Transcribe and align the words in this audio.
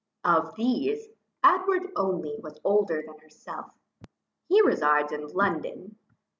Of 0.23 0.55
these, 0.55 1.09
Edward 1.43 1.91
only 1.95 2.35
was 2.39 2.59
older 2.63 3.03
than 3.05 3.19
herself; 3.19 3.67
he 4.49 4.59
resides 4.63 5.11
in 5.11 5.27
London. 5.27 5.95